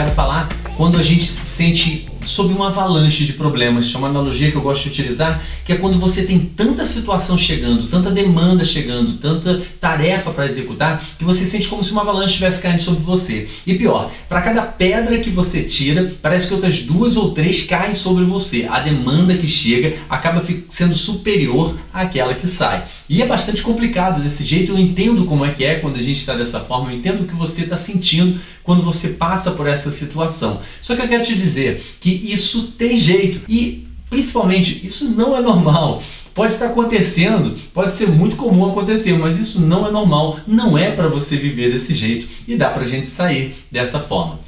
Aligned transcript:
Quero 0.00 0.12
falar 0.12 0.48
quando 0.78 0.96
a 0.96 1.02
gente 1.02 1.24
se 1.24 1.44
sente 1.44 2.09
sob 2.22 2.52
uma 2.52 2.68
avalanche 2.68 3.24
de 3.24 3.32
problemas. 3.32 3.92
É 3.94 3.98
uma 3.98 4.08
analogia 4.08 4.50
que 4.50 4.56
eu 4.56 4.62
gosto 4.62 4.84
de 4.84 4.88
utilizar, 4.90 5.42
que 5.64 5.72
é 5.72 5.76
quando 5.76 5.98
você 5.98 6.24
tem 6.24 6.38
tanta 6.38 6.84
situação 6.84 7.36
chegando, 7.36 7.86
tanta 7.88 8.10
demanda 8.10 8.64
chegando, 8.64 9.14
tanta 9.14 9.62
tarefa 9.80 10.30
para 10.30 10.46
executar, 10.46 11.02
que 11.18 11.24
você 11.24 11.44
sente 11.44 11.68
como 11.68 11.82
se 11.82 11.92
uma 11.92 12.02
avalanche 12.02 12.32
estivesse 12.32 12.62
caindo 12.62 12.80
sobre 12.80 13.00
você. 13.00 13.48
E 13.66 13.74
pior, 13.74 14.10
para 14.28 14.42
cada 14.42 14.62
pedra 14.62 15.18
que 15.18 15.30
você 15.30 15.62
tira, 15.62 16.14
parece 16.20 16.48
que 16.48 16.54
outras 16.54 16.82
duas 16.82 17.16
ou 17.16 17.32
três 17.32 17.62
caem 17.64 17.94
sobre 17.94 18.24
você. 18.24 18.66
A 18.70 18.80
demanda 18.80 19.34
que 19.34 19.48
chega 19.48 19.94
acaba 20.08 20.42
sendo 20.68 20.94
superior 20.94 21.76
àquela 21.92 22.34
que 22.34 22.46
sai. 22.46 22.84
E 23.08 23.22
é 23.22 23.26
bastante 23.26 23.62
complicado 23.62 24.22
desse 24.22 24.44
jeito. 24.44 24.72
Eu 24.72 24.78
entendo 24.78 25.24
como 25.24 25.44
é 25.44 25.50
que 25.52 25.64
é 25.64 25.76
quando 25.76 25.96
a 25.96 26.02
gente 26.02 26.20
está 26.20 26.34
dessa 26.34 26.60
forma, 26.60 26.90
eu 26.90 26.96
entendo 26.96 27.22
o 27.22 27.26
que 27.26 27.34
você 27.34 27.62
está 27.62 27.76
sentindo 27.76 28.38
quando 28.62 28.82
você 28.82 29.10
passa 29.10 29.52
por 29.52 29.66
essa 29.66 29.90
situação. 29.90 30.60
Só 30.80 30.94
que 30.94 31.02
eu 31.02 31.08
quero 31.08 31.24
te 31.24 31.34
dizer 31.34 31.82
que 31.98 32.09
isso 32.10 32.74
tem 32.78 32.96
jeito 32.96 33.40
e 33.48 33.86
principalmente 34.08 34.84
isso 34.84 35.10
não 35.16 35.36
é 35.36 35.40
normal. 35.40 36.02
Pode 36.34 36.54
estar 36.54 36.66
acontecendo, 36.66 37.58
pode 37.74 37.94
ser 37.94 38.08
muito 38.08 38.36
comum 38.36 38.70
acontecer, 38.70 39.18
mas 39.18 39.38
isso 39.38 39.62
não 39.62 39.86
é 39.86 39.90
normal, 39.90 40.38
não 40.46 40.78
é 40.78 40.90
para 40.90 41.08
você 41.08 41.36
viver 41.36 41.72
desse 41.72 41.94
jeito 41.94 42.26
e 42.46 42.56
dá 42.56 42.70
para 42.70 42.82
a 42.82 42.88
gente 42.88 43.06
sair 43.06 43.54
dessa 43.70 43.98
forma. 43.98 44.38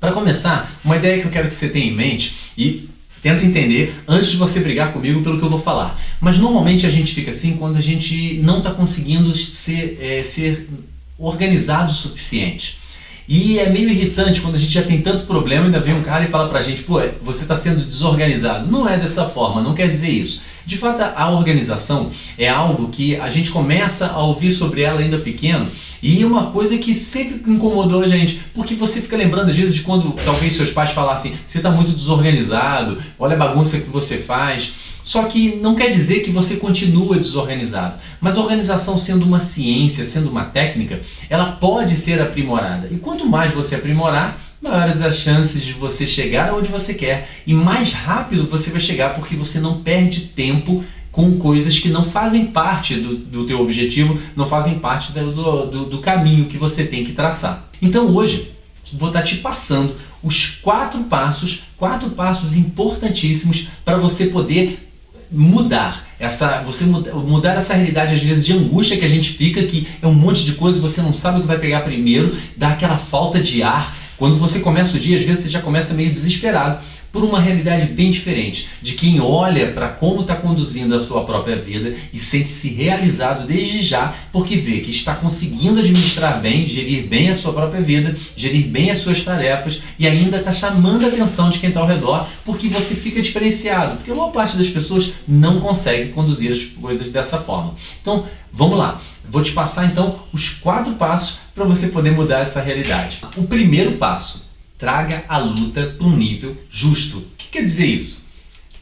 Para 0.00 0.12
começar, 0.12 0.80
uma 0.84 0.96
ideia 0.96 1.20
que 1.20 1.26
eu 1.28 1.30
quero 1.30 1.48
que 1.48 1.54
você 1.54 1.68
tenha 1.68 1.86
em 1.86 1.94
mente 1.94 2.34
e 2.58 2.88
tenta 3.22 3.44
entender 3.44 3.94
antes 4.08 4.32
de 4.32 4.36
você 4.36 4.58
brigar 4.58 4.92
comigo 4.92 5.22
pelo 5.22 5.38
que 5.38 5.44
eu 5.44 5.48
vou 5.48 5.60
falar. 5.60 5.96
Mas 6.20 6.38
normalmente 6.38 6.84
a 6.86 6.90
gente 6.90 7.14
fica 7.14 7.30
assim 7.30 7.56
quando 7.56 7.76
a 7.76 7.80
gente 7.80 8.40
não 8.42 8.58
está 8.58 8.72
conseguindo 8.72 9.32
ser, 9.32 9.98
é, 10.02 10.22
ser 10.24 10.68
organizado 11.16 11.92
o 11.92 11.94
suficiente. 11.94 12.81
E 13.28 13.58
é 13.58 13.70
meio 13.70 13.88
irritante 13.88 14.40
quando 14.40 14.56
a 14.56 14.58
gente 14.58 14.72
já 14.72 14.82
tem 14.82 15.00
tanto 15.00 15.24
problema, 15.24 15.66
ainda 15.66 15.80
vem 15.80 15.94
um 15.94 16.02
cara 16.02 16.24
e 16.24 16.28
fala 16.28 16.48
pra 16.48 16.60
gente, 16.60 16.82
pô, 16.82 17.00
você 17.20 17.42
está 17.42 17.54
sendo 17.54 17.84
desorganizado. 17.84 18.70
Não 18.70 18.88
é 18.88 18.96
dessa 18.96 19.24
forma, 19.24 19.62
não 19.62 19.74
quer 19.74 19.88
dizer 19.88 20.10
isso. 20.10 20.42
De 20.66 20.76
fato, 20.76 21.02
a 21.02 21.30
organização 21.30 22.10
é 22.38 22.48
algo 22.48 22.88
que 22.88 23.16
a 23.16 23.30
gente 23.30 23.50
começa 23.50 24.08
a 24.08 24.22
ouvir 24.22 24.50
sobre 24.50 24.82
ela 24.82 25.00
ainda 25.00 25.18
pequeno 25.18 25.66
e 26.02 26.24
uma 26.24 26.46
coisa 26.50 26.76
que 26.78 26.92
sempre 26.92 27.40
incomodou 27.52 28.02
a 28.02 28.08
gente, 28.08 28.40
porque 28.52 28.74
você 28.74 29.00
fica 29.00 29.16
lembrando 29.16 29.50
às 29.50 29.56
vezes 29.56 29.72
de 29.72 29.82
quando 29.82 30.10
talvez 30.24 30.54
seus 30.54 30.72
pais 30.72 30.90
falassem, 30.90 31.32
você 31.46 31.58
está 31.58 31.70
muito 31.70 31.92
desorganizado, 31.92 33.00
olha 33.16 33.34
a 33.34 33.38
bagunça 33.38 33.78
que 33.78 33.88
você 33.88 34.18
faz. 34.18 34.72
Só 35.02 35.24
que 35.24 35.56
não 35.56 35.74
quer 35.74 35.90
dizer 35.90 36.20
que 36.20 36.30
você 36.30 36.56
continua 36.56 37.16
desorganizado. 37.16 37.96
Mas 38.20 38.36
a 38.36 38.40
organização 38.40 38.96
sendo 38.96 39.24
uma 39.24 39.40
ciência, 39.40 40.04
sendo 40.04 40.30
uma 40.30 40.44
técnica, 40.44 41.00
ela 41.28 41.52
pode 41.52 41.96
ser 41.96 42.20
aprimorada. 42.20 42.88
E 42.90 42.96
quanto 42.96 43.26
mais 43.26 43.52
você 43.52 43.74
aprimorar, 43.74 44.40
maiores 44.62 45.02
as 45.02 45.16
chances 45.16 45.62
de 45.62 45.72
você 45.72 46.06
chegar 46.06 46.54
onde 46.54 46.68
você 46.68 46.94
quer. 46.94 47.28
E 47.46 47.52
mais 47.52 47.92
rápido 47.92 48.46
você 48.46 48.70
vai 48.70 48.80
chegar 48.80 49.14
porque 49.14 49.34
você 49.34 49.58
não 49.58 49.80
perde 49.80 50.20
tempo 50.20 50.84
com 51.10 51.36
coisas 51.36 51.78
que 51.78 51.88
não 51.88 52.02
fazem 52.02 52.46
parte 52.46 52.94
do, 52.94 53.16
do 53.16 53.44
teu 53.44 53.60
objetivo, 53.60 54.18
não 54.34 54.46
fazem 54.46 54.78
parte 54.78 55.12
do, 55.12 55.66
do, 55.66 55.84
do 55.84 55.98
caminho 55.98 56.46
que 56.46 56.56
você 56.56 56.84
tem 56.84 57.04
que 57.04 57.12
traçar. 57.12 57.68
Então 57.82 58.14
hoje 58.14 58.52
vou 58.94 59.08
estar 59.08 59.22
te 59.22 59.36
passando 59.36 59.94
os 60.22 60.46
quatro 60.46 61.04
passos, 61.04 61.64
quatro 61.76 62.10
passos 62.10 62.56
importantíssimos 62.56 63.68
para 63.84 63.98
você 63.98 64.26
poder 64.26 64.91
mudar. 65.32 66.06
Essa 66.18 66.60
você 66.60 66.84
mudar 66.84 67.56
essa 67.56 67.74
realidade 67.74 68.14
às 68.14 68.22
vezes 68.22 68.44
de 68.44 68.52
angústia 68.52 68.96
que 68.96 69.04
a 69.04 69.08
gente 69.08 69.32
fica 69.32 69.62
que 69.64 69.88
é 70.00 70.06
um 70.06 70.14
monte 70.14 70.44
de 70.44 70.52
coisas 70.52 70.80
você 70.80 71.02
não 71.02 71.12
sabe 71.12 71.38
o 71.38 71.40
que 71.40 71.48
vai 71.48 71.58
pegar 71.58 71.80
primeiro 71.80 72.36
dá 72.56 72.68
aquela 72.68 72.96
falta 72.96 73.40
de 73.40 73.62
ar. 73.62 73.96
Quando 74.16 74.36
você 74.36 74.60
começa 74.60 74.96
o 74.96 75.00
dia 75.00 75.16
às 75.16 75.24
vezes 75.24 75.44
você 75.44 75.50
já 75.50 75.60
começa 75.60 75.94
meio 75.94 76.10
desesperado 76.10 76.80
por 77.12 77.22
uma 77.22 77.38
realidade 77.38 77.92
bem 77.92 78.10
diferente, 78.10 78.70
de 78.80 78.94
quem 78.94 79.20
olha 79.20 79.70
para 79.72 79.88
como 79.88 80.22
está 80.22 80.34
conduzindo 80.34 80.96
a 80.96 81.00
sua 81.00 81.24
própria 81.24 81.54
vida 81.54 81.94
e 82.12 82.18
sente-se 82.18 82.68
realizado 82.70 83.46
desde 83.46 83.82
já, 83.82 84.14
porque 84.32 84.56
vê 84.56 84.80
que 84.80 84.90
está 84.90 85.14
conseguindo 85.14 85.78
administrar 85.78 86.40
bem, 86.40 86.66
gerir 86.66 87.06
bem 87.06 87.28
a 87.28 87.34
sua 87.34 87.52
própria 87.52 87.82
vida, 87.82 88.16
gerir 88.34 88.66
bem 88.68 88.90
as 88.90 88.98
suas 88.98 89.22
tarefas 89.22 89.82
e 89.98 90.08
ainda 90.08 90.38
está 90.38 90.50
chamando 90.50 91.04
a 91.04 91.08
atenção 91.08 91.50
de 91.50 91.58
quem 91.58 91.68
está 91.68 91.80
ao 91.80 91.86
redor, 91.86 92.26
porque 92.44 92.66
você 92.68 92.94
fica 92.94 93.20
diferenciado, 93.20 93.96
porque 93.96 94.10
a 94.10 94.14
maior 94.14 94.30
parte 94.30 94.56
das 94.56 94.68
pessoas 94.68 95.12
não 95.28 95.60
consegue 95.60 96.12
conduzir 96.12 96.50
as 96.50 96.64
coisas 96.64 97.10
dessa 97.10 97.38
forma. 97.38 97.74
Então, 98.00 98.24
vamos 98.50 98.78
lá. 98.78 99.00
Vou 99.28 99.42
te 99.42 99.52
passar 99.52 99.84
então 99.86 100.18
os 100.32 100.48
quatro 100.48 100.94
passos 100.94 101.40
para 101.54 101.64
você 101.64 101.88
poder 101.88 102.12
mudar 102.12 102.40
essa 102.40 102.60
realidade. 102.60 103.20
O 103.36 103.44
primeiro 103.44 103.92
passo 103.92 104.51
traga 104.82 105.24
a 105.28 105.38
luta 105.38 105.94
para 105.96 106.04
um 106.04 106.16
nível 106.16 106.60
justo. 106.68 107.18
O 107.18 107.24
que 107.38 107.50
quer 107.52 107.64
dizer 107.64 107.86
isso? 107.86 108.22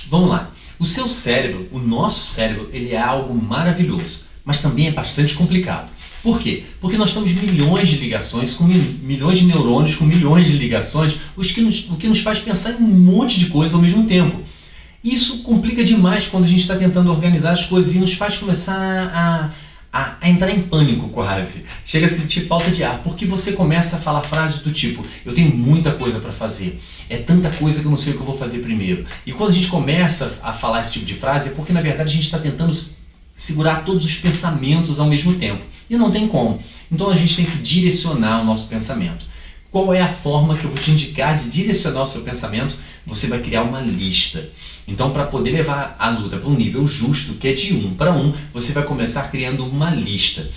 Vamos 0.09 0.31
lá. 0.31 0.51
O 0.79 0.87
seu 0.87 1.07
cérebro, 1.07 1.69
o 1.71 1.79
nosso 1.79 2.33
cérebro, 2.33 2.71
ele 2.73 2.93
é 2.93 2.99
algo 2.99 3.35
maravilhoso, 3.35 4.23
mas 4.43 4.63
também 4.63 4.87
é 4.87 4.93
bastante 4.93 5.35
complicado. 5.35 5.91
Por 6.23 6.41
quê? 6.41 6.63
Porque 6.81 6.97
nós 6.97 7.13
temos 7.13 7.31
milhões 7.33 7.87
de 7.91 7.99
ligações, 7.99 8.55
com 8.55 8.65
milhões 8.65 9.41
de 9.41 9.45
neurônios, 9.45 9.95
com 9.95 10.07
milhões 10.07 10.49
de 10.49 10.57
ligações, 10.57 11.19
o 11.37 11.43
que 11.43 11.61
nos, 11.61 11.91
o 11.91 11.97
que 11.97 12.09
nos 12.09 12.21
faz 12.21 12.39
pensar 12.39 12.71
em 12.81 12.83
um 12.83 12.99
monte 12.99 13.39
de 13.39 13.47
coisa 13.47 13.77
ao 13.77 13.83
mesmo 13.83 14.07
tempo. 14.07 14.41
Isso 15.05 15.43
complica 15.43 15.85
demais 15.85 16.27
quando 16.27 16.45
a 16.45 16.49
gente 16.49 16.61
está 16.61 16.77
tentando 16.77 17.11
organizar 17.11 17.53
as 17.53 17.67
coisas 17.67 17.95
e 17.95 17.99
nos 17.99 18.15
faz 18.15 18.39
começar 18.39 18.75
a, 19.15 19.51
a 19.93 20.17
entrar 20.29 20.51
em 20.51 20.63
pânico 20.63 21.09
quase. 21.09 21.65
Chega 21.85 22.07
a 22.07 22.09
sentir 22.09 22.47
falta 22.47 22.71
de 22.71 22.85
ar, 22.85 23.01
porque 23.03 23.27
você 23.27 23.53
começa 23.53 23.97
a 23.97 24.01
falar 24.01 24.23
frases 24.23 24.61
do 24.61 24.73
tipo: 24.73 25.05
Eu 25.25 25.35
tenho 25.35 25.55
muita 25.55 25.93
coisa 25.93 26.21
para 26.21 26.31
fazer, 26.31 26.81
é 27.09 27.17
tanta 27.17 27.51
coisa 27.51 27.81
que 27.81 27.87
eu 27.87 27.91
não 27.91 27.99
sei 27.99 28.13
o 28.13 28.17
que 28.17 28.23
eu 28.23 28.27
vou 28.27 28.37
fazer 28.37 28.61
primeiro. 28.61 29.05
E 29.27 29.33
quando 29.33 29.51
a 29.51 29.53
gente 29.53 29.69
começa 29.69 30.39
a 30.43 30.53
falar 30.53 30.81
esse 30.81 30.93
tipo 30.93 31.07
de 31.07 31.15
frase, 31.15 31.51
é 31.51 31.53
porque 31.53 31.73
na 31.73 31.81
verdade 31.81 32.11
a 32.11 32.15
gente 32.15 32.25
está 32.25 32.39
tentando 32.39 32.73
segurar 33.35 33.85
todos 33.85 34.05
os 34.05 34.17
pensamentos 34.17 35.01
ao 35.01 35.07
mesmo 35.07 35.35
tempo. 35.35 35.65
E 35.89 35.97
não 35.97 36.11
tem 36.11 36.29
como. 36.29 36.63
Então 36.93 37.11
a 37.11 37.17
gente 37.17 37.35
tem 37.37 37.47
que 37.47 37.59
direcionar 37.59 38.43
o 38.43 38.45
nosso 38.45 38.69
pensamento. 38.69 39.25
Qual 39.71 39.95
é 39.95 40.03
a 40.03 40.09
forma 40.09 40.57
que 40.57 40.65
eu 40.65 40.71
vou 40.71 40.79
te 40.79 40.91
indicar 40.91 41.39
de 41.39 41.49
direcionar 41.49 42.03
o 42.03 42.07
seu 42.07 42.23
pensamento? 42.23 42.77
Você 43.07 43.29
vai 43.29 43.39
criar 43.41 43.63
uma 43.63 43.81
lista. 43.81 44.51
Então, 44.91 45.13
para 45.13 45.27
poder 45.27 45.53
levar 45.53 45.97
a 45.99 46.11
luta 46.11 46.37
para 46.37 46.51
um 46.51 46.57
nível 46.57 46.87
justo, 46.87 47.35
que 47.35 47.49
é 47.49 47.53
de 47.53 47.75
um 47.75 47.95
para 47.95 48.13
um, 48.13 48.33
você 48.53 48.73
vai 48.73 48.83
começar 48.83 49.31
criando 49.31 49.65
uma 49.65 49.91
lista. 49.91 50.51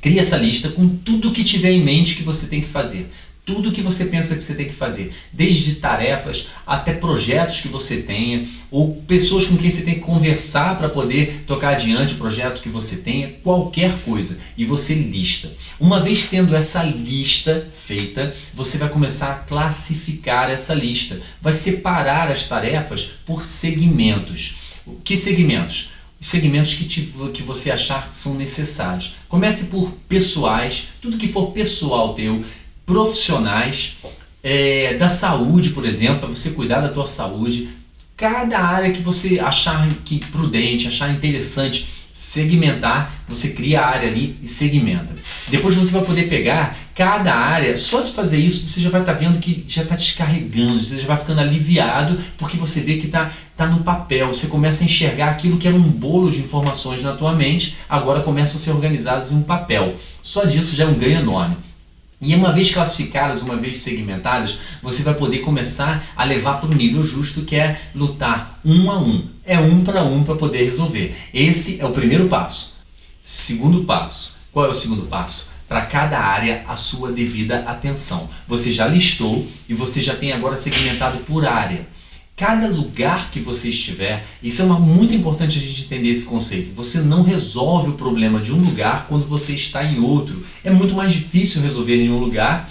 Cria 0.00 0.22
essa 0.22 0.36
lista 0.36 0.70
com 0.70 0.88
tudo 0.88 1.32
que 1.32 1.44
tiver 1.44 1.72
em 1.72 1.82
mente 1.82 2.14
que 2.14 2.22
você 2.22 2.46
tem 2.46 2.60
que 2.60 2.68
fazer 2.68 3.10
tudo 3.48 3.72
que 3.72 3.80
você 3.80 4.04
pensa 4.04 4.36
que 4.36 4.42
você 4.42 4.54
tem 4.54 4.66
que 4.66 4.74
fazer, 4.74 5.10
desde 5.32 5.76
tarefas 5.76 6.48
até 6.66 6.92
projetos 6.92 7.62
que 7.62 7.68
você 7.68 8.02
tenha, 8.02 8.46
ou 8.70 8.96
pessoas 9.06 9.46
com 9.46 9.56
quem 9.56 9.70
você 9.70 9.84
tem 9.84 9.94
que 9.94 10.00
conversar 10.00 10.76
para 10.76 10.90
poder 10.90 11.44
tocar 11.46 11.70
adiante 11.70 12.12
o 12.12 12.18
projeto 12.18 12.60
que 12.60 12.68
você 12.68 12.96
tenha, 12.96 13.30
qualquer 13.42 14.02
coisa, 14.04 14.38
e 14.54 14.66
você 14.66 14.92
lista. 14.92 15.50
Uma 15.80 15.98
vez 15.98 16.26
tendo 16.26 16.54
essa 16.54 16.82
lista 16.82 17.66
feita, 17.86 18.36
você 18.52 18.76
vai 18.76 18.90
começar 18.90 19.32
a 19.32 19.36
classificar 19.36 20.50
essa 20.50 20.74
lista, 20.74 21.18
vai 21.40 21.54
separar 21.54 22.30
as 22.30 22.44
tarefas 22.44 23.12
por 23.24 23.42
segmentos. 23.42 24.56
Que 25.02 25.16
segmentos? 25.16 25.92
segmentos 26.20 26.74
que, 26.74 26.84
te, 26.84 27.00
que 27.32 27.44
você 27.44 27.70
achar 27.70 28.10
que 28.10 28.16
são 28.16 28.34
necessários. 28.34 29.14
Comece 29.28 29.66
por 29.66 29.92
pessoais, 30.08 30.88
tudo 31.00 31.16
que 31.16 31.28
for 31.28 31.52
pessoal 31.52 32.12
teu, 32.12 32.44
profissionais 32.88 33.98
é, 34.42 34.94
da 34.94 35.10
saúde, 35.10 35.70
por 35.70 35.84
exemplo, 35.84 36.20
para 36.20 36.28
você 36.28 36.50
cuidar 36.50 36.80
da 36.80 36.88
tua 36.88 37.04
saúde, 37.04 37.68
cada 38.16 38.58
área 38.58 38.90
que 38.90 39.02
você 39.02 39.38
achar 39.38 39.86
que 40.06 40.18
prudente, 40.18 40.88
achar 40.88 41.10
interessante 41.10 41.86
segmentar, 42.10 43.12
você 43.28 43.50
cria 43.50 43.82
a 43.82 43.86
área 43.86 44.08
ali 44.08 44.38
e 44.42 44.48
segmenta. 44.48 45.14
Depois 45.48 45.74
você 45.74 45.92
vai 45.92 46.02
poder 46.02 46.28
pegar 46.30 46.76
cada 46.94 47.32
área, 47.34 47.76
só 47.76 48.00
de 48.00 48.10
fazer 48.10 48.38
isso 48.38 48.66
você 48.66 48.80
já 48.80 48.88
vai 48.88 49.02
estar 49.02 49.12
tá 49.12 49.18
vendo 49.18 49.38
que 49.38 49.64
já 49.68 49.82
está 49.82 49.94
descarregando, 49.94 50.80
você 50.80 50.98
já 50.98 51.06
vai 51.06 51.16
ficando 51.18 51.42
aliviado 51.42 52.18
porque 52.38 52.56
você 52.56 52.80
vê 52.80 52.96
que 52.96 53.06
está 53.06 53.30
tá 53.54 53.66
no 53.66 53.84
papel, 53.84 54.28
você 54.28 54.46
começa 54.46 54.82
a 54.82 54.86
enxergar 54.86 55.28
aquilo 55.28 55.58
que 55.58 55.68
era 55.68 55.76
um 55.76 55.82
bolo 55.82 56.30
de 56.30 56.40
informações 56.40 57.02
na 57.02 57.12
tua 57.12 57.34
mente, 57.34 57.76
agora 57.86 58.20
começam 58.20 58.56
a 58.56 58.58
ser 58.58 58.70
organizadas 58.70 59.30
em 59.30 59.36
um 59.36 59.42
papel. 59.42 59.94
Só 60.22 60.44
disso 60.46 60.74
já 60.74 60.84
é 60.84 60.86
um 60.86 60.94
ganho 60.94 61.18
enorme. 61.18 61.67
E 62.20 62.34
uma 62.34 62.52
vez 62.52 62.70
classificadas, 62.70 63.42
uma 63.42 63.56
vez 63.56 63.78
segmentadas, 63.78 64.58
você 64.82 65.02
vai 65.02 65.14
poder 65.14 65.38
começar 65.38 66.04
a 66.16 66.24
levar 66.24 66.54
para 66.54 66.70
o 66.70 66.74
nível 66.74 67.02
justo 67.02 67.42
que 67.42 67.54
é 67.54 67.80
lutar 67.94 68.58
um 68.64 68.90
a 68.90 68.98
um. 68.98 69.24
É 69.44 69.58
um 69.58 69.84
para 69.84 70.02
um 70.02 70.24
para 70.24 70.34
poder 70.34 70.64
resolver. 70.64 71.14
Esse 71.32 71.80
é 71.80 71.86
o 71.86 71.92
primeiro 71.92 72.28
passo. 72.28 72.76
Segundo 73.22 73.84
passo. 73.84 74.36
Qual 74.52 74.66
é 74.66 74.68
o 74.68 74.74
segundo 74.74 75.06
passo? 75.06 75.50
Para 75.68 75.82
cada 75.82 76.18
área 76.18 76.64
a 76.66 76.74
sua 76.76 77.12
devida 77.12 77.60
atenção. 77.60 78.28
Você 78.48 78.72
já 78.72 78.86
listou 78.88 79.46
e 79.68 79.74
você 79.74 80.00
já 80.00 80.16
tem 80.16 80.32
agora 80.32 80.56
segmentado 80.56 81.18
por 81.18 81.46
área 81.46 81.86
cada 82.38 82.68
lugar 82.68 83.32
que 83.32 83.40
você 83.40 83.68
estiver, 83.68 84.24
isso 84.40 84.62
é 84.62 84.64
uma, 84.64 84.78
muito 84.78 85.12
importante 85.12 85.58
a 85.58 85.60
gente 85.60 85.82
entender 85.82 86.08
esse 86.08 86.24
conceito. 86.24 86.72
Você 86.76 87.00
não 87.00 87.24
resolve 87.24 87.90
o 87.90 87.94
problema 87.94 88.40
de 88.40 88.52
um 88.52 88.64
lugar 88.64 89.06
quando 89.08 89.26
você 89.26 89.54
está 89.54 89.84
em 89.84 89.98
outro. 89.98 90.46
É 90.62 90.70
muito 90.70 90.94
mais 90.94 91.12
difícil 91.12 91.60
resolver 91.60 92.00
em 92.00 92.10
um 92.10 92.18
lugar 92.20 92.70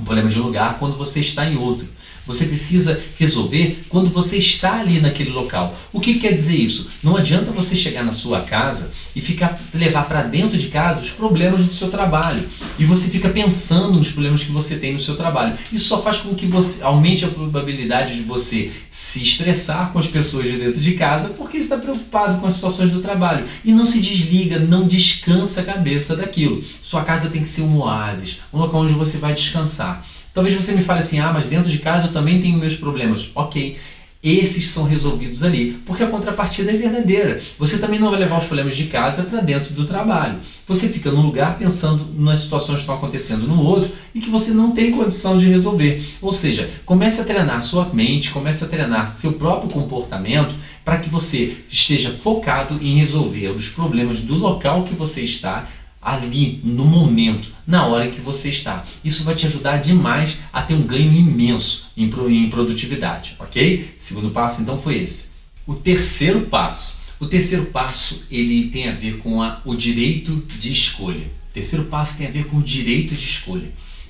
o 0.00 0.04
problema 0.04 0.28
de 0.28 0.38
um 0.38 0.44
lugar 0.44 0.78
quando 0.78 0.96
você 0.96 1.20
está 1.20 1.44
em 1.44 1.56
outro. 1.56 1.86
Você 2.26 2.46
precisa 2.46 3.00
resolver 3.18 3.82
quando 3.88 4.08
você 4.08 4.36
está 4.36 4.78
ali 4.78 5.00
naquele 5.00 5.30
local. 5.30 5.76
O 5.92 5.98
que 5.98 6.20
quer 6.20 6.32
dizer 6.32 6.54
isso? 6.54 6.88
Não 7.02 7.16
adianta 7.16 7.50
você 7.50 7.74
chegar 7.74 8.04
na 8.04 8.12
sua 8.12 8.42
casa 8.42 8.92
e 9.16 9.20
ficar 9.20 9.60
levar 9.74 10.04
para 10.04 10.22
dentro 10.22 10.56
de 10.56 10.68
casa 10.68 11.00
os 11.00 11.10
problemas 11.10 11.64
do 11.64 11.72
seu 11.72 11.88
trabalho. 11.88 12.46
E 12.78 12.84
você 12.84 13.08
fica 13.08 13.28
pensando 13.30 13.98
nos 13.98 14.12
problemas 14.12 14.44
que 14.44 14.52
você 14.52 14.76
tem 14.76 14.92
no 14.92 14.98
seu 15.00 15.16
trabalho. 15.16 15.56
Isso 15.72 15.88
só 15.88 16.00
faz 16.00 16.18
com 16.18 16.34
que 16.34 16.46
você 16.46 16.84
aumente 16.84 17.24
a 17.24 17.28
probabilidade 17.28 18.14
de 18.14 18.22
você 18.22 18.70
se 18.88 19.22
estressar 19.22 19.90
com 19.90 19.98
as 19.98 20.06
pessoas 20.06 20.44
de 20.44 20.58
dentro 20.58 20.80
de 20.80 20.92
casa 20.92 21.30
porque 21.30 21.56
está 21.56 21.78
preocupado 21.78 22.38
com 22.38 22.46
as 22.46 22.54
situações 22.54 22.92
do 22.92 23.00
trabalho 23.00 23.44
e 23.64 23.72
não 23.72 23.86
se 23.86 24.00
desliga, 24.00 24.58
não 24.58 24.86
descansa 24.86 25.62
a 25.62 25.64
cabeça 25.64 26.14
daquilo. 26.14 26.62
Sua 26.80 27.02
casa 27.02 27.30
tem 27.30 27.42
que 27.42 27.48
ser 27.48 27.62
um 27.62 27.78
oásis, 27.78 28.40
um 28.52 28.58
local 28.58 28.82
onde 28.82 28.92
você 28.92 29.18
vai 29.18 29.34
descansar. 29.34 29.89
Talvez 30.32 30.54
você 30.54 30.72
me 30.72 30.82
fale 30.82 31.00
assim: 31.00 31.18
ah, 31.20 31.32
mas 31.32 31.46
dentro 31.46 31.70
de 31.70 31.78
casa 31.78 32.06
eu 32.06 32.12
também 32.12 32.40
tenho 32.40 32.58
meus 32.58 32.76
problemas. 32.76 33.30
Ok, 33.34 33.76
esses 34.22 34.68
são 34.68 34.84
resolvidos 34.84 35.42
ali, 35.42 35.80
porque 35.86 36.02
a 36.02 36.06
contrapartida 36.06 36.70
é 36.70 36.76
verdadeira. 36.76 37.40
Você 37.58 37.78
também 37.78 37.98
não 37.98 38.10
vai 38.10 38.20
levar 38.20 38.38
os 38.38 38.44
problemas 38.44 38.76
de 38.76 38.84
casa 38.84 39.22
para 39.22 39.40
dentro 39.40 39.72
do 39.72 39.86
trabalho. 39.86 40.36
Você 40.66 40.90
fica 40.90 41.10
num 41.10 41.22
lugar 41.22 41.56
pensando 41.56 42.06
nas 42.18 42.40
situações 42.40 42.76
que 42.76 42.80
estão 42.82 42.96
acontecendo 42.96 43.46
no 43.46 43.62
outro 43.62 43.90
e 44.14 44.20
que 44.20 44.28
você 44.28 44.50
não 44.50 44.72
tem 44.72 44.90
condição 44.90 45.38
de 45.38 45.46
resolver. 45.46 46.04
Ou 46.20 46.34
seja, 46.34 46.68
comece 46.84 47.22
a 47.22 47.24
treinar 47.24 47.62
sua 47.62 47.86
mente, 47.94 48.30
comece 48.30 48.62
a 48.62 48.68
treinar 48.68 49.08
seu 49.08 49.32
próprio 49.32 49.70
comportamento 49.70 50.54
para 50.84 50.98
que 50.98 51.08
você 51.08 51.56
esteja 51.70 52.10
focado 52.10 52.78
em 52.82 52.98
resolver 52.98 53.48
os 53.48 53.68
problemas 53.68 54.20
do 54.20 54.34
local 54.34 54.84
que 54.84 54.94
você 54.94 55.22
está 55.22 55.66
ali 56.00 56.60
no 56.64 56.84
momento, 56.84 57.52
na 57.66 57.86
hora 57.86 58.10
que 58.10 58.20
você 58.20 58.48
está. 58.48 58.84
Isso 59.04 59.24
vai 59.24 59.34
te 59.34 59.46
ajudar 59.46 59.78
demais 59.78 60.38
a 60.52 60.62
ter 60.62 60.74
um 60.74 60.82
ganho 60.82 61.12
imenso 61.12 61.88
em, 61.96 62.04
em 62.04 62.50
produtividade, 62.50 63.36
ok? 63.38 63.94
Segundo 63.96 64.30
passo 64.30 64.62
então 64.62 64.78
foi 64.78 64.98
esse. 64.98 65.30
O 65.66 65.74
terceiro 65.74 66.42
passo, 66.42 66.98
o 67.18 67.26
terceiro 67.26 67.66
passo 67.66 68.24
ele 68.30 68.68
tem 68.68 68.88
a 68.88 68.92
ver 68.92 69.18
com 69.18 69.42
a, 69.42 69.60
o 69.64 69.74
direito 69.74 70.36
de 70.58 70.72
escolha. 70.72 71.30
O 71.50 71.52
terceiro 71.52 71.84
passo 71.86 72.16
tem 72.16 72.26
a 72.26 72.30
ver 72.30 72.46
com 72.46 72.56
o 72.56 72.62
direito 72.62 73.14
de 73.14 73.24
escolha. 73.24 73.68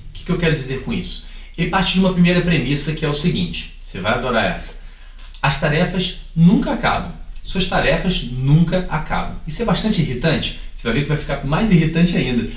O 0.09 0.13
que, 0.13 0.23
que 0.23 0.31
eu 0.31 0.37
quero 0.37 0.55
dizer 0.55 0.83
com 0.83 0.93
isso? 0.93 1.27
Ele 1.57 1.69
parte 1.69 1.93
de 1.93 1.99
uma 1.99 2.13
primeira 2.13 2.41
premissa 2.41 2.93
que 2.93 3.05
é 3.05 3.09
o 3.09 3.13
seguinte: 3.13 3.75
você 3.81 3.99
vai 3.99 4.13
adorar 4.13 4.55
essa. 4.55 4.81
As 5.41 5.59
tarefas 5.59 6.21
nunca 6.35 6.71
acabam. 6.71 7.11
Suas 7.43 7.67
tarefas 7.67 8.23
nunca 8.23 8.85
acabam. 8.89 9.35
Isso 9.47 9.61
é 9.61 9.65
bastante 9.65 10.01
irritante. 10.01 10.59
Você 10.81 10.87
vai 10.87 10.93
ver 10.95 11.03
que 11.03 11.09
vai 11.09 11.17
ficar 11.17 11.45
mais 11.45 11.71
irritante 11.71 12.17
ainda. 12.17 12.49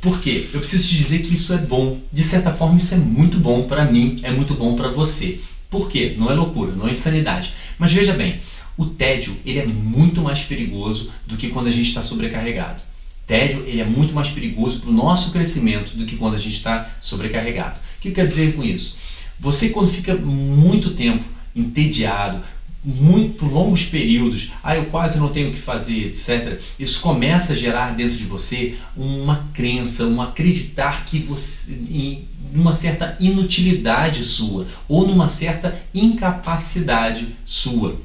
Por 0.00 0.20
quê? 0.20 0.48
Eu 0.52 0.58
preciso 0.58 0.88
te 0.88 0.96
dizer 0.96 1.20
que 1.20 1.32
isso 1.32 1.52
é 1.52 1.58
bom. 1.58 2.00
De 2.12 2.24
certa 2.24 2.50
forma, 2.50 2.76
isso 2.76 2.92
é 2.92 2.96
muito 2.96 3.38
bom 3.38 3.68
para 3.68 3.84
mim, 3.84 4.18
é 4.24 4.32
muito 4.32 4.54
bom 4.54 4.74
para 4.74 4.88
você. 4.88 5.38
Por 5.70 5.88
quê? 5.88 6.16
Não 6.18 6.28
é 6.28 6.34
loucura, 6.34 6.72
não 6.72 6.88
é 6.88 6.90
insanidade. 6.90 7.54
Mas 7.78 7.92
veja 7.92 8.14
bem, 8.14 8.40
o 8.76 8.86
tédio 8.86 9.36
ele 9.46 9.60
é 9.60 9.66
muito 9.66 10.20
mais 10.20 10.40
perigoso 10.40 11.12
do 11.24 11.36
que 11.36 11.50
quando 11.50 11.68
a 11.68 11.70
gente 11.70 11.86
está 11.86 12.02
sobrecarregado. 12.02 12.82
Tédio 13.24 13.62
ele 13.64 13.80
é 13.80 13.84
muito 13.84 14.12
mais 14.12 14.28
perigoso 14.28 14.80
para 14.80 14.90
o 14.90 14.92
nosso 14.92 15.30
crescimento 15.30 15.96
do 15.96 16.04
que 16.04 16.16
quando 16.16 16.34
a 16.34 16.38
gente 16.38 16.56
está 16.56 16.90
sobrecarregado. 17.00 17.78
O 17.98 18.00
que 18.00 18.10
quer 18.10 18.26
dizer 18.26 18.56
com 18.56 18.64
isso? 18.64 18.98
Você 19.38 19.68
quando 19.68 19.88
fica 19.88 20.16
muito 20.16 20.94
tempo 20.94 21.24
entediado, 21.54 22.42
muito 22.88 23.44
longos 23.44 23.84
períodos, 23.84 24.52
ah, 24.62 24.74
eu 24.74 24.86
quase 24.86 25.18
não 25.18 25.28
tenho 25.28 25.50
o 25.50 25.52
que 25.52 25.60
fazer, 25.60 26.06
etc. 26.06 26.58
Isso 26.78 27.02
começa 27.02 27.52
a 27.52 27.56
gerar 27.56 27.94
dentro 27.94 28.16
de 28.16 28.24
você 28.24 28.76
uma 28.96 29.46
crença, 29.52 30.04
um 30.04 30.22
acreditar 30.22 31.04
que 31.04 31.18
você 31.18 31.72
em 31.72 32.26
uma 32.54 32.72
certa 32.72 33.14
inutilidade 33.20 34.24
sua 34.24 34.66
ou 34.88 35.06
numa 35.06 35.28
certa 35.28 35.78
incapacidade 35.94 37.36
sua. 37.44 38.00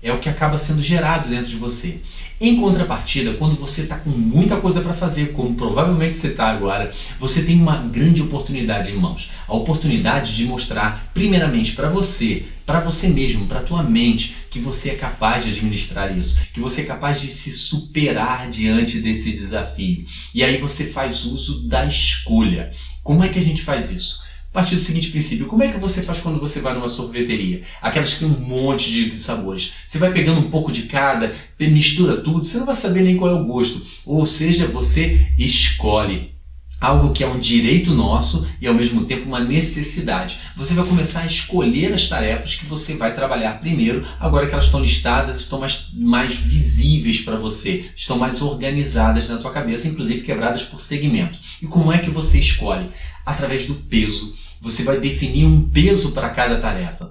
É 0.00 0.12
o 0.12 0.20
que 0.20 0.28
acaba 0.28 0.56
sendo 0.56 0.80
gerado 0.80 1.28
dentro 1.28 1.50
de 1.50 1.56
você. 1.56 2.00
Em 2.40 2.56
contrapartida, 2.56 3.32
quando 3.32 3.56
você 3.56 3.82
está 3.82 3.96
com 3.96 4.10
muita 4.10 4.58
coisa 4.58 4.80
para 4.80 4.92
fazer, 4.92 5.32
como 5.32 5.54
provavelmente 5.54 6.16
você 6.16 6.28
está 6.28 6.48
agora, 6.48 6.92
você 7.18 7.42
tem 7.42 7.60
uma 7.60 7.78
grande 7.78 8.22
oportunidade 8.22 8.92
em 8.92 8.96
mãos. 8.96 9.30
A 9.48 9.54
oportunidade 9.54 10.36
de 10.36 10.44
mostrar, 10.44 11.10
primeiramente, 11.12 11.72
para 11.72 11.88
você, 11.88 12.44
para 12.64 12.78
você 12.78 13.08
mesmo, 13.08 13.46
para 13.46 13.58
a 13.58 13.64
tua 13.64 13.82
mente, 13.82 14.36
que 14.50 14.60
você 14.60 14.90
é 14.90 14.94
capaz 14.94 15.42
de 15.42 15.50
administrar 15.50 16.16
isso, 16.16 16.38
que 16.54 16.60
você 16.60 16.82
é 16.82 16.84
capaz 16.84 17.20
de 17.20 17.26
se 17.26 17.50
superar 17.50 18.48
diante 18.48 19.00
desse 19.00 19.32
desafio. 19.32 20.04
E 20.32 20.44
aí 20.44 20.58
você 20.58 20.86
faz 20.86 21.24
uso 21.24 21.66
da 21.66 21.86
escolha. 21.86 22.70
Como 23.02 23.24
é 23.24 23.28
que 23.28 23.38
a 23.38 23.42
gente 23.42 23.62
faz 23.62 23.90
isso? 23.90 24.27
Partir 24.52 24.76
do 24.76 24.80
seguinte 24.80 25.10
princípio: 25.10 25.46
como 25.46 25.62
é 25.62 25.72
que 25.72 25.78
você 25.78 26.02
faz 26.02 26.20
quando 26.20 26.40
você 26.40 26.60
vai 26.60 26.74
numa 26.74 26.88
sorveteria? 26.88 27.62
Aquelas 27.80 28.14
que 28.14 28.20
tem 28.20 28.28
um 28.28 28.40
monte 28.40 28.90
de 28.90 29.16
sabores. 29.16 29.72
Você 29.86 29.98
vai 29.98 30.12
pegando 30.12 30.40
um 30.40 30.50
pouco 30.50 30.72
de 30.72 30.82
cada, 30.82 31.34
mistura 31.58 32.16
tudo, 32.16 32.44
você 32.44 32.58
não 32.58 32.66
vai 32.66 32.76
saber 32.76 33.02
nem 33.02 33.16
qual 33.16 33.30
é 33.30 33.40
o 33.40 33.44
gosto. 33.44 33.84
Ou 34.04 34.24
seja, 34.26 34.66
você 34.66 35.28
escolhe 35.38 36.38
algo 36.80 37.12
que 37.12 37.24
é 37.24 37.26
um 37.26 37.38
direito 37.38 37.92
nosso 37.92 38.48
e 38.60 38.66
ao 38.66 38.74
mesmo 38.74 39.04
tempo 39.04 39.26
uma 39.26 39.40
necessidade. 39.40 40.38
Você 40.56 40.74
vai 40.74 40.86
começar 40.86 41.20
a 41.20 41.26
escolher 41.26 41.92
as 41.92 42.08
tarefas 42.08 42.54
que 42.54 42.66
você 42.66 42.94
vai 42.94 43.14
trabalhar 43.14 43.60
primeiro, 43.60 44.06
agora 44.20 44.46
que 44.46 44.52
elas 44.52 44.66
estão 44.66 44.80
listadas, 44.80 45.40
estão 45.40 45.58
mais, 45.58 45.88
mais 45.94 46.34
visíveis 46.34 47.20
para 47.20 47.36
você, 47.36 47.86
estão 47.96 48.18
mais 48.18 48.40
organizadas 48.42 49.28
na 49.28 49.38
tua 49.38 49.52
cabeça, 49.52 49.88
inclusive 49.88 50.22
quebradas 50.22 50.62
por 50.62 50.80
segmento. 50.80 51.38
E 51.60 51.66
como 51.66 51.92
é 51.92 51.98
que 51.98 52.10
você 52.10 52.38
escolhe? 52.38 52.88
Através 53.28 53.66
do 53.66 53.74
peso. 53.74 54.34
Você 54.60 54.82
vai 54.82 54.98
definir 54.98 55.44
um 55.44 55.68
peso 55.68 56.12
para 56.12 56.30
cada 56.30 56.58
tarefa. 56.58 57.10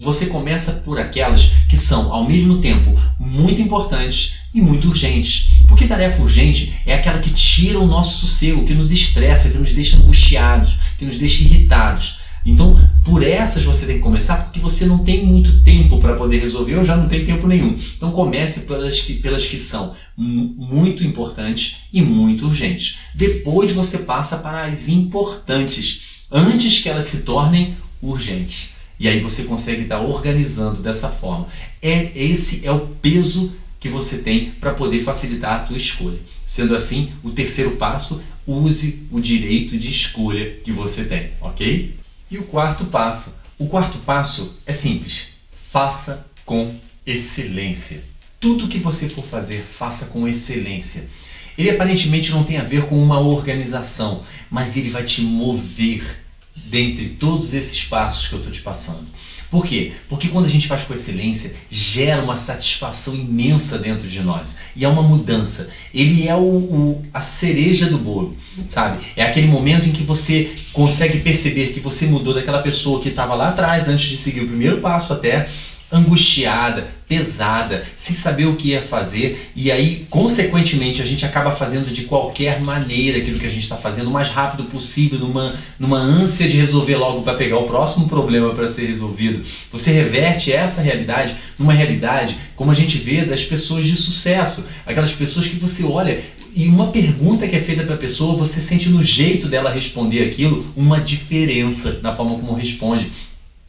Você 0.00 0.26
começa 0.26 0.72
por 0.84 0.98
aquelas 0.98 1.52
que 1.68 1.76
são, 1.76 2.12
ao 2.12 2.24
mesmo 2.26 2.58
tempo, 2.58 2.98
muito 3.18 3.60
importantes 3.60 4.34
e 4.54 4.62
muito 4.62 4.88
urgentes. 4.88 5.50
Porque 5.66 5.86
tarefa 5.86 6.22
urgente 6.22 6.74
é 6.86 6.94
aquela 6.94 7.18
que 7.18 7.30
tira 7.30 7.78
o 7.78 7.86
nosso 7.86 8.26
sossego, 8.26 8.64
que 8.64 8.72
nos 8.72 8.90
estressa, 8.90 9.50
que 9.50 9.58
nos 9.58 9.74
deixa 9.74 9.96
angustiados, 9.96 10.78
que 10.98 11.04
nos 11.04 11.18
deixa 11.18 11.42
irritados. 11.42 12.18
Então, 12.44 12.78
por 13.04 13.22
essas 13.22 13.64
você 13.64 13.86
tem 13.86 13.96
que 13.96 14.02
começar 14.02 14.44
porque 14.44 14.60
você 14.60 14.86
não 14.86 14.98
tem 14.98 15.24
muito 15.24 15.62
tempo 15.62 15.98
para 15.98 16.14
poder 16.14 16.40
resolver 16.40 16.76
ou 16.76 16.84
já 16.84 16.96
não 16.96 17.08
tem 17.08 17.24
tempo 17.24 17.46
nenhum. 17.46 17.76
Então, 17.96 18.10
comece 18.10 18.60
pelas 18.60 19.00
que, 19.00 19.14
pelas 19.14 19.46
que 19.46 19.58
são 19.58 19.94
muito 20.16 21.04
importantes 21.04 21.78
e 21.92 22.02
muito 22.02 22.46
urgentes. 22.46 22.98
Depois 23.14 23.72
você 23.72 23.98
passa 23.98 24.38
para 24.38 24.64
as 24.64 24.88
importantes, 24.88 26.24
antes 26.30 26.80
que 26.80 26.88
elas 26.88 27.04
se 27.04 27.18
tornem 27.18 27.76
urgentes. 28.02 28.70
E 29.00 29.08
aí 29.08 29.20
você 29.20 29.44
consegue 29.44 29.82
estar 29.82 30.00
organizando 30.00 30.82
dessa 30.82 31.08
forma. 31.08 31.46
É 31.80 32.10
esse 32.14 32.66
é 32.66 32.72
o 32.72 32.80
peso 32.80 33.54
que 33.78 33.88
você 33.88 34.18
tem 34.18 34.50
para 34.50 34.74
poder 34.74 35.00
facilitar 35.00 35.54
a 35.54 35.58
tua 35.60 35.76
escolha. 35.76 36.18
Sendo 36.44 36.74
assim, 36.74 37.12
o 37.22 37.30
terceiro 37.30 37.72
passo, 37.72 38.22
use 38.46 39.06
o 39.10 39.20
direito 39.20 39.78
de 39.78 39.88
escolha 39.88 40.56
que 40.64 40.72
você 40.72 41.04
tem, 41.04 41.30
ok? 41.40 41.94
E 42.30 42.38
o 42.38 42.44
quarto 42.44 42.84
passo, 42.86 43.36
o 43.58 43.66
quarto 43.66 43.98
passo 43.98 44.58
é 44.66 44.72
simples. 44.72 45.28
Faça 45.50 46.26
com 46.44 46.74
excelência. 47.06 48.04
Tudo 48.38 48.68
que 48.68 48.78
você 48.78 49.08
for 49.08 49.24
fazer, 49.24 49.64
faça 49.64 50.06
com 50.06 50.28
excelência. 50.28 51.08
Ele 51.56 51.70
aparentemente 51.70 52.30
não 52.30 52.44
tem 52.44 52.58
a 52.58 52.62
ver 52.62 52.86
com 52.86 53.02
uma 53.02 53.18
organização, 53.18 54.22
mas 54.50 54.76
ele 54.76 54.90
vai 54.90 55.04
te 55.04 55.22
mover 55.22 56.24
dentre 56.54 57.08
todos 57.10 57.54
esses 57.54 57.84
passos 57.84 58.28
que 58.28 58.34
eu 58.34 58.38
estou 58.38 58.52
te 58.52 58.60
passando. 58.60 59.06
Por 59.50 59.64
quê? 59.64 59.92
Porque 60.08 60.28
quando 60.28 60.44
a 60.44 60.48
gente 60.48 60.68
faz 60.68 60.82
com 60.82 60.92
excelência, 60.92 61.54
gera 61.70 62.22
uma 62.22 62.36
satisfação 62.36 63.14
imensa 63.14 63.78
dentro 63.78 64.06
de 64.06 64.20
nós. 64.20 64.58
E 64.76 64.84
é 64.84 64.88
uma 64.88 65.02
mudança. 65.02 65.70
Ele 65.92 66.28
é 66.28 66.34
o, 66.34 66.40
o, 66.40 67.06
a 67.12 67.22
cereja 67.22 67.86
do 67.86 67.98
bolo, 67.98 68.36
sabe? 68.66 69.04
É 69.16 69.22
aquele 69.22 69.46
momento 69.46 69.88
em 69.88 69.92
que 69.92 70.02
você 70.02 70.50
consegue 70.72 71.18
perceber 71.18 71.68
que 71.68 71.80
você 71.80 72.06
mudou 72.06 72.34
daquela 72.34 72.62
pessoa 72.62 73.00
que 73.00 73.08
estava 73.08 73.34
lá 73.34 73.48
atrás, 73.48 73.88
antes 73.88 74.08
de 74.08 74.16
seguir 74.16 74.42
o 74.42 74.46
primeiro 74.46 74.78
passo 74.78 75.12
até, 75.12 75.46
angustiada, 75.90 76.86
pesada, 77.08 77.82
sem 77.96 78.14
saber 78.14 78.44
o 78.44 78.56
que 78.56 78.68
ia 78.68 78.82
fazer, 78.82 79.50
e 79.56 79.72
aí, 79.72 80.06
consequentemente, 80.10 81.00
a 81.00 81.04
gente 81.04 81.24
acaba 81.24 81.50
fazendo 81.50 81.90
de 81.90 82.02
qualquer 82.02 82.60
maneira 82.60 83.18
aquilo 83.18 83.38
que 83.38 83.46
a 83.46 83.50
gente 83.50 83.62
está 83.62 83.76
fazendo 83.76 84.08
o 84.08 84.12
mais 84.12 84.28
rápido 84.28 84.64
possível, 84.64 85.18
numa, 85.18 85.54
numa 85.78 85.98
ânsia 85.98 86.46
de 86.46 86.58
resolver 86.58 86.96
logo 86.96 87.22
para 87.22 87.34
pegar 87.38 87.58
o 87.58 87.66
próximo 87.66 88.06
problema 88.06 88.54
para 88.54 88.68
ser 88.68 88.86
resolvido. 88.86 89.42
Você 89.72 89.90
reverte 89.90 90.52
essa 90.52 90.82
realidade 90.82 91.34
numa 91.58 91.72
realidade 91.72 92.36
como 92.54 92.70
a 92.70 92.74
gente 92.74 92.98
vê 92.98 93.24
das 93.24 93.42
pessoas 93.42 93.86
de 93.86 93.96
sucesso, 93.96 94.66
aquelas 94.84 95.12
pessoas 95.12 95.46
que 95.46 95.56
você 95.56 95.84
olha 95.84 96.20
e 96.54 96.68
uma 96.68 96.88
pergunta 96.88 97.46
que 97.46 97.56
é 97.56 97.60
feita 97.60 97.84
para 97.84 97.94
a 97.94 97.98
pessoa, 97.98 98.36
você 98.36 98.60
sente 98.60 98.88
no 98.88 99.02
jeito 99.02 99.48
dela 99.48 99.70
responder 99.70 100.22
aquilo 100.24 100.66
uma 100.76 101.00
diferença 101.00 102.00
na 102.02 102.12
forma 102.12 102.38
como 102.38 102.54
responde. 102.54 103.10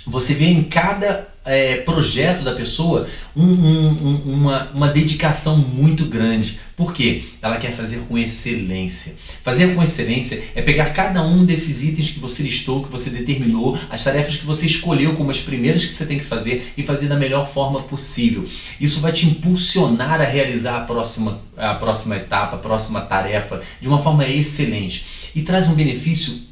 Você 0.08 0.34
vê 0.34 0.46
em 0.46 0.64
cada 0.64 1.29
é, 1.46 1.78
projeto 1.78 2.44
da 2.44 2.54
pessoa 2.54 3.08
um, 3.36 3.44
um, 3.44 4.22
uma, 4.26 4.70
uma 4.74 4.88
dedicação 4.90 5.58
muito 5.58 6.06
grande. 6.06 6.60
Por 6.76 6.94
quê? 6.94 7.24
Ela 7.42 7.58
quer 7.58 7.72
fazer 7.72 8.00
com 8.08 8.18
excelência. 8.18 9.16
Fazer 9.44 9.76
com 9.76 9.84
excelência 9.84 10.42
é 10.56 10.62
pegar 10.62 10.94
cada 10.94 11.22
um 11.22 11.44
desses 11.46 11.84
itens 11.84 12.12
que 12.12 12.20
você 12.20 12.42
listou, 12.42 12.84
que 12.84 12.92
você 12.92 13.10
determinou, 13.10 13.78
as 13.90 14.04
tarefas 14.04 14.38
que 14.38 14.46
você 14.46 14.66
escolheu 14.66 15.14
como 15.14 15.32
as 15.32 15.40
primeiras 15.40 15.86
que 15.86 15.94
você 15.94 16.06
tem 16.06 16.18
que 16.18 16.26
fazer 16.26 16.74
e 16.78 16.84
fazer 16.84 17.08
da 17.08 17.18
melhor 17.18 17.48
forma 17.48 17.82
possível. 17.82 18.46
Isso 18.80 19.02
vai 19.02 19.12
te 19.12 19.26
impulsionar 19.26 20.22
a 20.22 20.26
realizar 20.26 20.78
a 20.78 20.82
próxima, 20.82 21.42
a 21.58 21.74
próxima 21.74 22.16
etapa, 22.16 22.56
a 22.56 22.60
próxima 22.60 23.02
tarefa 23.02 23.62
de 23.82 23.88
uma 23.88 24.02
forma 24.02 24.26
excelente. 24.28 25.06
E 25.36 25.42
traz 25.42 25.68
um 25.68 25.74
benefício 25.74 26.49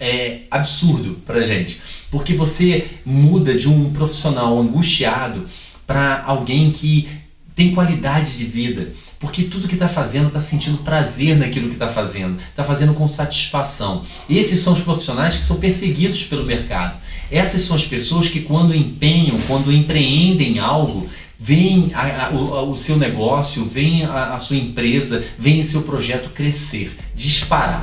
é, 0.00 0.40
absurdo 0.50 1.20
pra 1.26 1.42
gente. 1.42 1.80
Porque 2.10 2.34
você 2.34 2.86
muda 3.04 3.54
de 3.54 3.68
um 3.68 3.92
profissional 3.92 4.58
angustiado 4.58 5.46
para 5.86 6.22
alguém 6.26 6.70
que 6.70 7.08
tem 7.54 7.74
qualidade 7.74 8.36
de 8.36 8.44
vida. 8.44 8.92
Porque 9.18 9.42
tudo 9.42 9.66
que 9.66 9.74
está 9.74 9.88
fazendo 9.88 10.28
está 10.28 10.40
sentindo 10.40 10.78
prazer 10.78 11.36
naquilo 11.36 11.68
que 11.68 11.74
está 11.74 11.88
fazendo, 11.88 12.38
está 12.50 12.62
fazendo 12.62 12.94
com 12.94 13.08
satisfação. 13.08 14.04
Esses 14.30 14.60
são 14.60 14.72
os 14.72 14.80
profissionais 14.80 15.36
que 15.36 15.42
são 15.42 15.56
perseguidos 15.56 16.22
pelo 16.24 16.44
mercado. 16.44 16.96
Essas 17.30 17.62
são 17.62 17.74
as 17.74 17.84
pessoas 17.84 18.28
que, 18.28 18.40
quando 18.40 18.74
empenham, 18.74 19.40
quando 19.48 19.72
empreendem 19.72 20.60
algo, 20.60 21.08
veem 21.36 21.90
a, 21.94 22.26
a, 22.26 22.30
o, 22.30 22.70
o, 22.70 22.76
seu 22.76 22.96
negócio, 22.96 23.64
veem 23.64 24.04
a, 24.04 24.34
a 24.34 24.38
sua 24.38 24.56
empresa, 24.56 25.24
veem 25.36 25.64
seu 25.64 25.82
projeto 25.82 26.30
crescer, 26.30 26.96
disparar. 27.14 27.82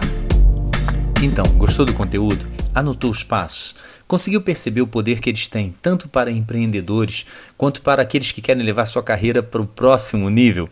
Então, 1.22 1.46
gostou 1.58 1.86
do 1.86 1.94
conteúdo? 1.94 2.46
Anotou 2.74 3.10
os 3.10 3.24
passos? 3.24 3.74
Conseguiu 4.08 4.42
perceber 4.42 4.82
o 4.82 4.88
poder 4.88 5.20
que 5.20 5.30
eles 5.30 5.48
têm, 5.48 5.74
tanto 5.82 6.08
para 6.10 6.30
empreendedores 6.30 7.26
quanto 7.58 7.82
para 7.82 8.02
aqueles 8.02 8.32
que 8.32 8.42
querem 8.42 8.64
levar 8.64 8.86
sua 8.86 9.02
carreira 9.02 9.42
para 9.42 9.62
o 9.62 9.66
próximo 9.66 10.30
nível? 10.30 10.70